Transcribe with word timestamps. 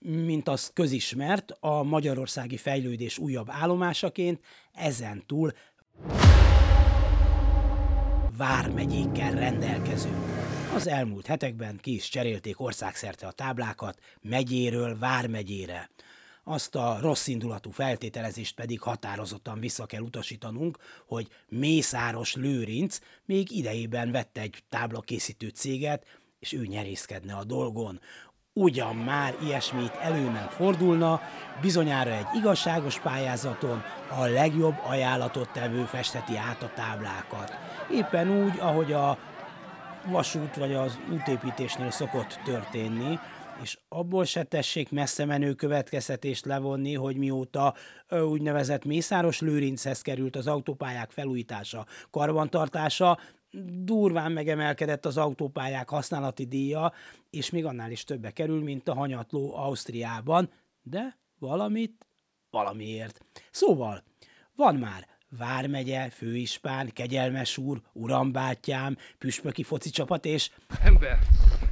Mint 0.00 0.48
az 0.48 0.70
közismert, 0.74 1.50
a 1.60 1.82
magyarországi 1.82 2.56
fejlődés 2.56 3.18
újabb 3.18 3.46
állomásaként 3.50 4.44
ezen 4.74 5.22
túl 5.26 5.52
vármegyékkel 8.36 9.32
rendelkezünk. 9.32 10.24
Az 10.74 10.86
elmúlt 10.86 11.26
hetekben 11.26 11.78
ki 11.80 11.94
is 11.94 12.08
cserélték 12.08 12.60
országszerte 12.60 13.26
a 13.26 13.32
táblákat 13.32 13.98
megyéről 14.20 14.98
vármegyére. 14.98 15.90
Azt 16.44 16.74
a 16.74 16.98
rossz 17.00 17.26
indulatú 17.26 17.70
feltételezést 17.70 18.54
pedig 18.54 18.80
határozottan 18.80 19.60
vissza 19.60 19.86
kell 19.86 20.00
utasítanunk, 20.00 20.78
hogy 21.06 21.28
Mészáros 21.48 22.34
Lőrinc 22.34 22.98
még 23.24 23.50
idejében 23.50 24.10
vette 24.10 24.40
egy 24.40 24.64
táblakészítő 24.68 25.48
céget, 25.48 26.06
és 26.38 26.52
ő 26.52 26.66
nyerészkedne 26.66 27.34
a 27.34 27.44
dolgon. 27.44 28.00
Ugyan 28.58 28.96
már 28.96 29.34
ilyesmit 29.44 29.94
elő 30.00 30.22
nem 30.22 30.48
fordulna, 30.48 31.20
bizonyára 31.60 32.10
egy 32.10 32.26
igazságos 32.34 33.00
pályázaton 33.00 33.82
a 34.18 34.24
legjobb 34.24 34.74
ajánlatot 34.86 35.50
tevő 35.52 35.84
festeti 35.84 36.36
át 36.36 36.62
a 36.62 36.70
táblákat. 36.74 37.52
Éppen 37.92 38.44
úgy, 38.44 38.58
ahogy 38.58 38.92
a 38.92 39.18
vasút 40.06 40.56
vagy 40.56 40.74
az 40.74 40.98
útépítésnél 41.12 41.90
szokott 41.90 42.40
történni, 42.44 43.18
és 43.62 43.78
abból 43.88 44.24
se 44.24 44.42
tessék 44.42 44.90
messze 44.90 45.24
menő 45.24 45.52
következtetést 45.52 46.44
levonni, 46.44 46.94
hogy 46.94 47.16
mióta 47.16 47.74
úgynevezett 48.10 48.84
Mészáros 48.84 49.40
Lőrinchez 49.40 50.02
került 50.02 50.36
az 50.36 50.46
autópályák 50.46 51.10
felújítása, 51.10 51.86
karbantartása, 52.10 53.18
durván 53.84 54.32
megemelkedett 54.32 55.06
az 55.06 55.16
autópályák 55.16 55.88
használati 55.88 56.46
díja, 56.46 56.92
és 57.30 57.50
még 57.50 57.64
annál 57.64 57.90
is 57.90 58.04
többe 58.04 58.30
kerül, 58.30 58.62
mint 58.62 58.88
a 58.88 58.94
hanyatló 58.94 59.56
Ausztriában, 59.56 60.50
de 60.82 61.18
valamit 61.38 62.06
valamiért. 62.50 63.24
Szóval, 63.50 64.04
van 64.54 64.74
már 64.74 65.06
Vármegye, 65.38 66.10
Főispán, 66.10 66.90
Kegyelmes 66.92 67.58
úr, 67.58 67.80
Urambátyám, 67.92 68.96
Püspöki 69.18 69.62
foci 69.62 69.90
csapat 69.90 70.24
és... 70.24 70.50
Ember, 70.82 71.18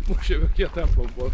most 0.08 0.28
jövök 0.28 0.52
ki 0.52 0.62
a 0.62 0.70
templomból. 0.70 1.32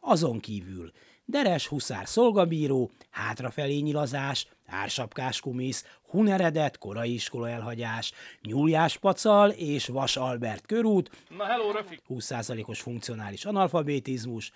Azon 0.00 0.38
kívül 0.38 0.92
Deres 1.28 1.66
Huszár 1.66 2.08
szolgabíró, 2.08 2.90
hátrafelé 3.10 3.78
nyilazás, 3.78 4.46
ársapkás 4.66 5.40
kumisz, 5.40 5.84
huneredet, 6.08 6.78
korai 6.78 7.12
iskola 7.12 7.48
elhagyás, 7.48 8.12
nyúljás 8.42 8.98
pacal 8.98 9.50
és 9.50 9.86
Vas 9.86 10.16
Albert 10.16 10.66
körút, 10.66 11.10
Na 11.36 11.44
hello, 11.44 11.70
Rafik! 11.70 12.02
20%-os 12.08 12.80
funkcionális 12.80 13.44
analfabetizmus, 13.44 14.52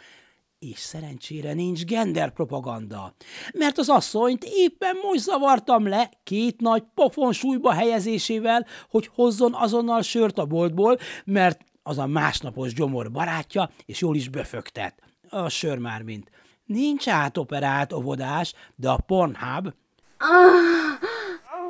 és 0.58 0.78
szerencsére 0.78 1.52
nincs 1.52 1.84
genderpropaganda, 1.84 3.14
mert 3.52 3.78
az 3.78 3.88
asszonyt 3.88 4.44
éppen 4.44 4.96
most 5.02 5.20
zavartam 5.20 5.88
le 5.88 6.10
két 6.24 6.60
nagy 6.60 6.82
pofonsúlyba 6.94 7.72
helyezésével, 7.72 8.66
hogy 8.90 9.10
hozzon 9.14 9.54
azonnal 9.54 10.02
sört 10.02 10.38
a 10.38 10.46
boltból, 10.46 10.98
mert 11.24 11.64
az 11.82 11.98
a 11.98 12.06
másnapos 12.06 12.74
gyomor 12.74 13.10
barátja, 13.10 13.70
és 13.86 14.00
jól 14.00 14.16
is 14.16 14.28
befögtet. 14.28 15.02
A 15.28 15.48
sör 15.48 15.78
már 15.78 16.02
mint. 16.02 16.30
Nincs 16.70 17.08
átoperált 17.08 17.92
óvodás, 17.92 18.54
de 18.76 18.90
a 18.90 18.96
Pornhub, 18.96 19.72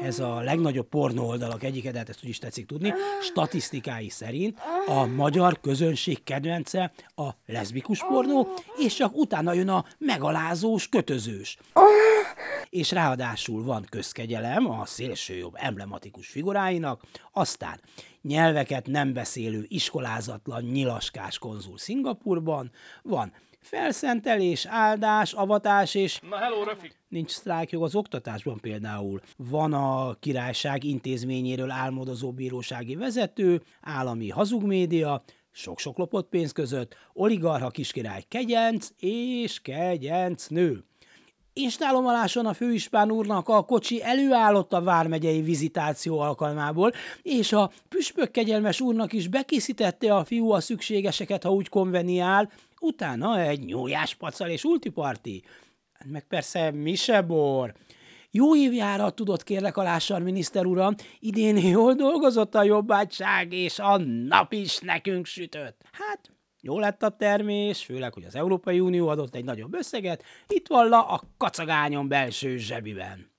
ez 0.00 0.18
a 0.18 0.40
legnagyobb 0.40 0.88
pornó 0.88 1.26
oldalak 1.26 1.62
egyike, 1.62 1.90
de 1.90 1.98
hát 1.98 2.08
ezt 2.08 2.22
úgy 2.22 2.28
is 2.28 2.38
tetszik 2.38 2.66
tudni, 2.66 2.92
statisztikái 3.22 4.08
szerint 4.08 4.58
a 4.86 5.06
magyar 5.06 5.60
közönség 5.60 6.22
kedvence 6.22 6.92
a 7.14 7.28
leszbikus 7.46 8.04
pornó, 8.04 8.48
és 8.76 8.94
csak 8.94 9.16
utána 9.16 9.52
jön 9.52 9.68
a 9.68 9.84
megalázós, 9.98 10.88
kötözős. 10.88 11.58
És 12.70 12.90
ráadásul 12.90 13.64
van 13.64 13.86
közkegyelem 13.90 14.70
a 14.70 14.86
szélsőjobb 14.86 15.54
emblematikus 15.56 16.28
figuráinak, 16.28 17.02
aztán 17.32 17.80
nyelveket 18.22 18.86
nem 18.86 19.12
beszélő 19.12 19.64
iskolázatlan 19.68 20.62
nyilaskás 20.62 21.38
konzul 21.38 21.78
Szingapurban, 21.78 22.70
van 23.02 23.32
Felszentelés, 23.60 24.66
áldás, 24.66 25.32
avatás 25.32 25.94
és 25.94 26.20
Na 26.30 26.36
hello, 26.36 26.64
Rafik! 26.64 26.98
nincs 27.08 27.30
sztrájkjog 27.30 27.82
az 27.82 27.94
oktatásban 27.94 28.58
például. 28.60 29.20
Van 29.36 29.72
a 29.72 30.14
királyság 30.20 30.84
intézményéről 30.84 31.70
álmodozó 31.70 32.32
bírósági 32.32 32.96
vezető, 32.96 33.62
állami 33.80 34.28
hazugmédia, 34.28 35.22
sok-sok 35.50 35.98
lopott 35.98 36.28
pénz 36.28 36.52
között, 36.52 36.96
oligarha 37.12 37.70
kiskirály 37.70 38.24
kegyenc 38.28 38.88
és 38.98 39.60
kegyenc 39.60 40.46
nő. 40.46 40.84
Instálomaláson 41.52 42.46
a 42.46 42.52
főispán 42.52 43.10
úrnak 43.10 43.48
a 43.48 43.62
kocsi 43.62 44.02
előállott 44.02 44.72
a 44.72 44.82
vármegyei 44.82 45.40
vizitáció 45.40 46.18
alkalmából, 46.18 46.92
és 47.22 47.52
a 47.52 47.70
püspök 47.88 48.30
kegyelmes 48.30 48.80
úrnak 48.80 49.12
is 49.12 49.28
bekészítette 49.28 50.14
a 50.14 50.24
fiú 50.24 50.50
a 50.50 50.60
szükségeseket, 50.60 51.42
ha 51.42 51.52
úgy 51.52 51.68
konveniál, 51.68 52.50
utána 52.80 53.40
egy 53.40 53.64
nyújás 53.64 54.14
pacal 54.14 54.48
és 54.48 54.64
ultiparti. 54.64 55.42
Meg 56.04 56.26
persze 56.26 56.70
misebor. 56.70 57.74
Jó 58.30 58.56
évjárat 58.56 59.14
tudott 59.14 59.42
kérlek 59.42 59.76
alással, 59.76 60.18
miniszter 60.18 60.66
uram, 60.66 60.94
idén 61.18 61.56
jól 61.56 61.94
dolgozott 61.94 62.54
a 62.54 62.62
jobbátság, 62.62 63.52
és 63.52 63.78
a 63.78 63.96
nap 64.28 64.52
is 64.52 64.78
nekünk 64.78 65.26
sütött. 65.26 65.82
Hát, 65.92 66.30
jó 66.60 66.78
lett 66.78 67.02
a 67.02 67.16
termés, 67.16 67.84
főleg, 67.84 68.12
hogy 68.12 68.24
az 68.24 68.34
Európai 68.34 68.80
Unió 68.80 69.08
adott 69.08 69.34
egy 69.34 69.44
nagyobb 69.44 69.74
összeget, 69.74 70.22
itt 70.48 70.66
valla 70.66 71.06
a 71.06 71.22
kacagányon 71.36 72.08
belső 72.08 72.56
zsebiben. 72.56 73.30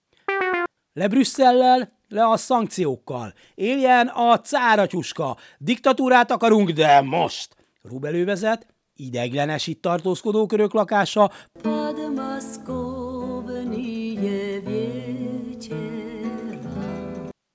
Le 0.94 1.08
Brüsszellel, 1.08 2.00
le 2.08 2.28
a 2.28 2.38
szankciókkal. 2.38 3.34
Éljen 3.56 4.08
a 4.08 4.40
cáratyuska. 4.40 5.38
Diktatúrát 5.58 6.32
akarunk, 6.32 6.70
de 6.70 7.02
most. 7.02 7.56
Rubelő 7.82 8.26
vezet, 8.26 8.71
ideiglenes 9.06 9.68
itt 9.68 9.82
tartózkodó 9.82 10.46
körök 10.46 10.74
lakása, 10.74 11.32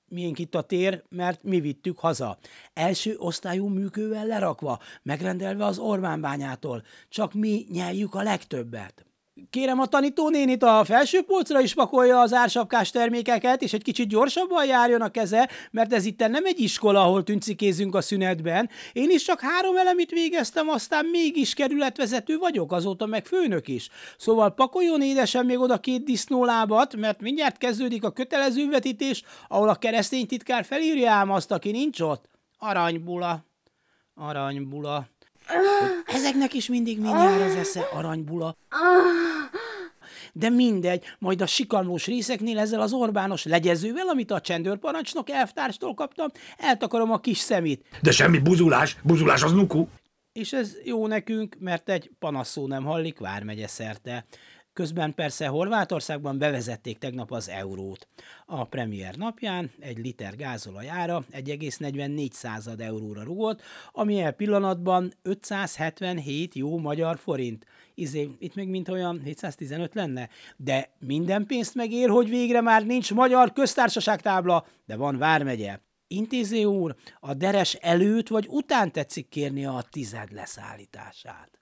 miénk 0.09 0.39
itt 0.39 0.55
a 0.55 0.61
tér, 0.61 1.03
mert 1.09 1.43
mi 1.43 1.59
vittük 1.59 1.99
haza. 1.99 2.37
Első 2.73 3.15
osztályú 3.17 3.67
műkővel 3.67 4.25
lerakva, 4.25 4.79
megrendelve 5.03 5.65
az 5.65 5.77
Orbán 5.77 6.21
bányától. 6.21 6.83
Csak 7.09 7.33
mi 7.33 7.65
nyeljük 7.69 8.15
a 8.15 8.21
legtöbbet. 8.21 9.06
Kérem 9.49 9.79
a 9.79 9.85
tanítónénit 9.85 10.63
a 10.63 10.83
felső 10.83 11.21
polcra 11.21 11.61
is 11.61 11.73
pakolja 11.73 12.19
az 12.19 12.33
ársapkás 12.33 12.89
termékeket, 12.89 13.61
és 13.61 13.73
egy 13.73 13.83
kicsit 13.83 14.07
gyorsabban 14.07 14.65
járjon 14.65 15.01
a 15.01 15.09
keze, 15.09 15.49
mert 15.71 15.93
ez 15.93 16.05
itt 16.05 16.19
nem 16.19 16.45
egy 16.45 16.59
iskola, 16.59 17.01
ahol 17.01 17.23
tüncikézünk 17.23 17.95
a 17.95 18.01
szünetben. 18.01 18.69
Én 18.93 19.09
is 19.09 19.23
csak 19.23 19.39
három 19.39 19.77
elemit 19.77 20.11
végeztem, 20.11 20.69
aztán 20.69 21.05
mégis 21.05 21.53
kerületvezető 21.53 22.37
vagyok, 22.37 22.71
azóta 22.71 23.05
meg 23.05 23.25
főnök 23.25 23.67
is. 23.67 23.89
Szóval 24.17 24.53
pakoljon 24.53 25.01
édesen 25.01 25.45
még 25.45 25.59
oda 25.59 25.79
két 25.79 26.03
disznólábat, 26.03 26.95
mert 26.95 27.21
mindjárt 27.21 27.57
kezdődik 27.57 28.03
a 28.03 28.11
kötelező 28.11 28.69
vetítés, 28.69 29.23
ahol 29.47 29.69
a 29.69 29.75
keresztény 29.75 30.27
titkár 30.27 30.65
felírja 30.65 31.11
ám 31.11 31.31
azt, 31.31 31.51
aki 31.51 31.71
nincs 31.71 31.99
ott. 31.99 32.29
Aranybula. 32.57 33.45
Aranybula. 34.15 35.07
Ezeknek 36.05 36.53
is 36.53 36.67
mindig 36.67 36.99
mindjárt 36.99 37.41
az 37.41 37.55
esze 37.55 37.87
aranybula. 37.93 38.55
De 40.37 40.49
mindegy, 40.49 41.03
majd 41.19 41.41
a 41.41 41.45
sikalmós 41.45 42.05
részeknél 42.05 42.59
ezzel 42.59 42.81
az 42.81 42.93
Orbános 42.93 43.43
legyezővel, 43.43 44.07
amit 44.07 44.31
a 44.31 44.41
csendőrparancsnok 44.41 45.29
elvtárstól 45.29 45.93
kaptam, 45.93 46.27
eltakarom 46.57 47.11
a 47.11 47.19
kis 47.19 47.37
szemét. 47.37 47.85
De 48.01 48.11
semmi 48.11 48.37
buzulás, 48.37 48.97
buzulás 49.03 49.43
az 49.43 49.51
nuku. 49.51 49.87
És 50.33 50.53
ez 50.53 50.75
jó 50.83 51.07
nekünk, 51.07 51.55
mert 51.59 51.89
egy 51.89 52.11
panaszszó 52.19 52.67
nem 52.67 52.83
hallik 52.83 53.19
Vármegye 53.19 53.67
szerte. 53.67 54.25
Közben 54.77 55.13
persze 55.13 55.47
Horvátországban 55.47 56.37
bevezették 56.37 56.97
tegnap 56.97 57.31
az 57.31 57.49
eurót. 57.49 58.07
A 58.45 58.63
premier 58.63 59.15
napján 59.15 59.71
egy 59.79 59.97
liter 59.97 60.35
gázolaj 60.35 60.89
ára 60.89 61.25
1,44 61.31 62.31
század 62.31 62.81
euróra 62.81 63.23
rugott, 63.23 63.61
ami 63.91 64.19
el 64.19 64.31
pillanatban 64.31 65.13
577 65.21 66.55
jó 66.55 66.77
magyar 66.77 67.17
forint. 67.17 67.65
Izé, 67.95 68.29
itt 68.39 68.55
még 68.55 68.67
mint 68.67 68.89
olyan 68.89 69.21
715 69.23 69.93
lenne, 69.93 70.29
de 70.57 70.89
minden 70.99 71.45
pénzt 71.45 71.75
megér, 71.75 72.09
hogy 72.09 72.29
végre 72.29 72.61
már 72.61 72.85
nincs 72.85 73.13
magyar 73.13 73.53
köztársaság 73.53 74.21
tábla, 74.21 74.65
de 74.85 74.95
van 74.95 75.17
Vármegye. 75.17 75.79
Intéző 76.07 76.63
úr, 76.63 76.95
a 77.19 77.33
deres 77.33 77.73
előtt 77.73 78.27
vagy 78.27 78.47
után 78.49 78.91
tetszik 78.91 79.29
kérni 79.29 79.65
a 79.65 79.83
tized 79.91 80.31
leszállítását? 80.31 81.56